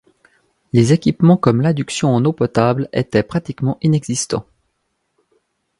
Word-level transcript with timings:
Les 0.73 0.93
équipements 0.93 1.37
comme 1.37 1.61
l’adduction 1.61 2.09
en 2.09 2.25
eau 2.25 2.33
potable 2.33 2.89
étaient 2.91 3.21
pratiquement 3.21 3.77
inexistants. 3.83 4.47